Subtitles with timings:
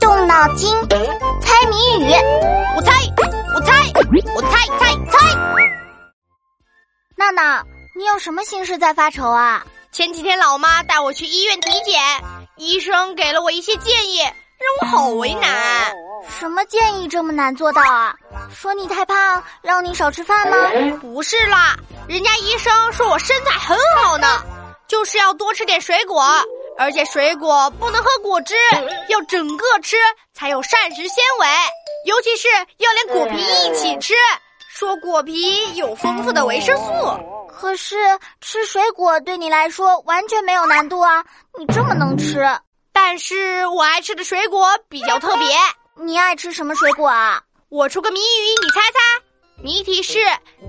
[0.00, 2.12] 动脑筋，猜谜语。
[2.76, 2.92] 我猜，
[3.54, 3.92] 我猜，
[4.34, 5.18] 我猜猜猜。
[7.14, 7.62] 娜娜，
[7.94, 9.62] 你有什么心事在发愁啊？
[9.92, 12.00] 前几天老妈带我去医院体检，
[12.56, 14.32] 医生给了我一些建议，让
[14.80, 15.92] 我好为难。
[16.38, 18.14] 什么建议这么难做到啊？
[18.50, 20.56] 说你太胖，让你少吃饭吗？
[21.02, 21.76] 不是啦，
[22.08, 24.26] 人家医生说我身材很好呢，
[24.88, 26.24] 就是要多吃点水果。
[26.80, 28.54] 而且水果不能喝果汁，
[29.08, 29.98] 要整个吃
[30.32, 31.46] 才有膳食纤维，
[32.06, 32.48] 尤其是
[32.78, 34.14] 要连果皮一起吃。
[34.70, 37.52] 说果皮有丰富的维生素。
[37.52, 37.96] 可是
[38.40, 41.22] 吃水果对你来说完全没有难度啊！
[41.58, 42.48] 你这么能吃，
[42.94, 45.46] 但是我爱吃的水果比较特别。
[46.02, 47.42] 你爱吃什么水果啊？
[47.68, 49.62] 我出个谜语，你猜猜。
[49.62, 50.18] 谜题是：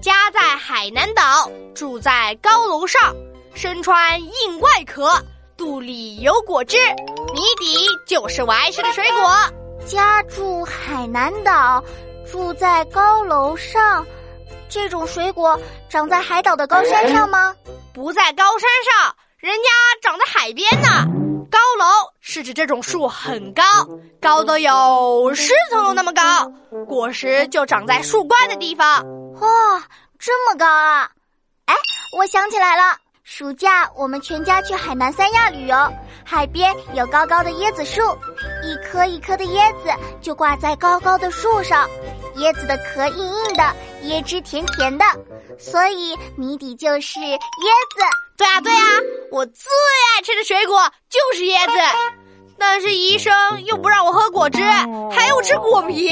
[0.00, 3.14] 家在海南岛，住在高楼上，
[3.54, 5.22] 身穿硬外壳。
[5.58, 6.76] 肚里有果汁，
[7.34, 9.28] 谜底就是我爱吃的水果。
[9.84, 11.82] 家住海南岛，
[12.30, 14.06] 住在高楼上，
[14.68, 17.52] 这种水果长在海岛的高山上吗？
[17.92, 19.68] 不在高山上，人家
[20.00, 20.88] 长在海边呢。
[21.50, 21.86] 高楼
[22.20, 23.62] 是指这种树很高，
[24.22, 26.22] 高的有十层楼那么高，
[26.86, 29.04] 果实就长在树冠的地方。
[29.40, 29.82] 哇，
[30.20, 31.10] 这么高啊！
[31.64, 31.74] 哎，
[32.16, 32.96] 我想起来了。
[33.30, 35.76] 暑假我们全家去海南三亚旅游，
[36.24, 38.00] 海边有高高的椰子树，
[38.64, 39.90] 一颗一颗的椰子
[40.22, 41.86] 就挂在高高的树上，
[42.36, 43.62] 椰子的壳硬硬的，
[44.04, 45.04] 椰汁甜甜的，
[45.58, 48.00] 所以谜底就是椰子。
[48.38, 48.80] 对啊对啊，
[49.30, 49.70] 我最
[50.16, 51.78] 爱吃的水果就是椰子，
[52.58, 54.60] 但是医生又不让我喝果汁，
[55.10, 56.10] 还要吃果皮，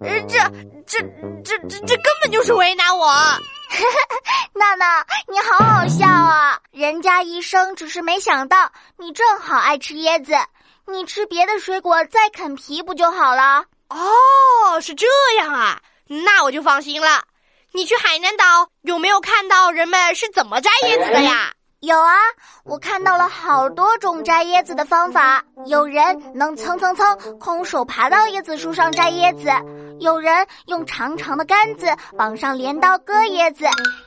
[0.00, 0.38] 呃，这
[0.86, 1.00] 这
[1.44, 3.06] 这这这根本就是为难我。
[4.54, 6.58] 娜娜，你好好笑啊！
[6.70, 10.34] 人家医生只是没想到你正好爱吃椰子，
[10.86, 13.64] 你吃别的水果再啃皮不就好了？
[13.88, 15.06] 哦，是这
[15.38, 17.24] 样啊，那我就放心了。
[17.72, 18.44] 你去海南岛
[18.82, 21.52] 有没有看到人们是怎么摘椰子的呀？
[21.86, 22.16] 有啊，
[22.64, 25.40] 我看到了好多种摘椰子的方法。
[25.66, 29.48] 有人能蹭蹭蹭空手爬到椰子树上摘椰子，
[30.00, 31.86] 有人用长长的杆子
[32.18, 33.66] 绑上镰刀割椰子，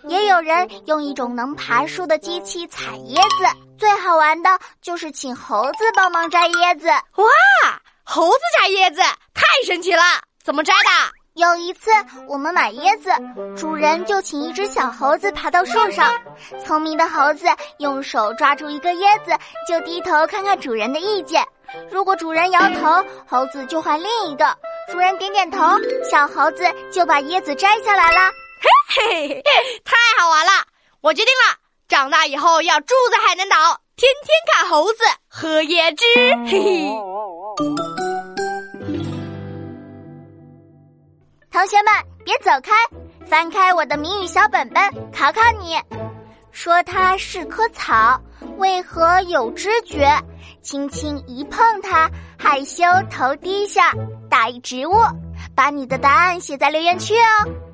[0.09, 3.57] 也有人用一种能爬树的机器采椰子。
[3.77, 6.89] 最好玩的就是请猴子帮忙摘椰子。
[6.89, 7.25] 哇，
[8.03, 8.99] 猴子摘椰子
[9.33, 10.03] 太神奇了！
[10.43, 11.18] 怎么摘的？
[11.39, 11.89] 有一次，
[12.27, 13.09] 我们买椰子，
[13.55, 16.11] 主人就请一只小猴子爬到树上。
[16.65, 19.31] 聪明的猴子用手抓住一个椰子，
[19.65, 21.41] 就低头看看主人的意见。
[21.89, 24.47] 如果主人摇头，猴子就换另一个；
[24.91, 25.65] 主人点点头，
[26.11, 28.19] 小猴子就把椰子摘下来了。
[28.99, 29.43] 嘿嘿，
[29.85, 30.51] 太好玩了！
[30.99, 31.55] 我决定了，
[31.87, 33.55] 长大以后要住在海南岛，
[33.95, 36.05] 天天看猴子喝椰汁。
[36.51, 37.98] 嘿嘿。
[41.59, 41.91] 同学们，
[42.23, 42.71] 别走开，
[43.27, 44.81] 翻开我的谜语小本本，
[45.11, 45.77] 考考你。
[46.53, 48.17] 说它是棵草，
[48.59, 50.07] 为何有知觉？
[50.61, 53.91] 轻轻一碰它，害羞头低下，
[54.29, 54.93] 大一植物。
[55.53, 57.68] 把你的答案写在留言区哦。